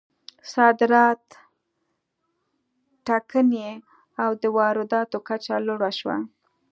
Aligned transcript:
صادرات 0.53 1.23
ټکني 3.07 3.69
او 4.23 4.29
د 4.41 4.43
وارداتو 4.57 5.17
کچه 5.27 5.55
لوړه 5.67 5.91
شوه. 5.99 6.17